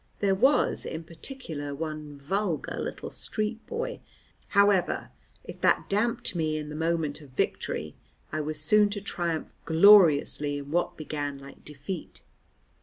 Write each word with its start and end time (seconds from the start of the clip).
There 0.19 0.33
was, 0.33 0.83
in 0.83 1.03
particular, 1.03 1.75
one 1.75 2.17
vulgar 2.17 2.79
little 2.79 3.11
street 3.11 3.63
boy 3.67 3.99
However, 4.47 5.11
if 5.43 5.61
that 5.61 5.91
damped 5.91 6.35
me 6.35 6.57
in 6.57 6.69
the 6.69 6.75
moment 6.75 7.21
of 7.21 7.29
victory, 7.29 7.93
I 8.31 8.41
was 8.41 8.59
soon 8.59 8.89
to 8.97 8.99
triumph 9.01 9.53
gloriously 9.63 10.57
in 10.57 10.71
what 10.71 10.97
began 10.97 11.37
like 11.37 11.63
defeat. 11.63 12.23